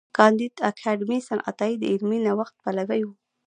کانديد 0.17 0.53
اکاډميسن 0.69 1.39
عطايي 1.49 1.75
د 1.79 1.83
علمي 1.91 2.19
نوښت 2.25 2.55
پلوي 2.63 3.01
و. 3.05 3.09